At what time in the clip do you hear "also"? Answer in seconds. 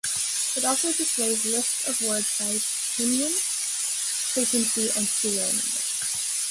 0.65-0.91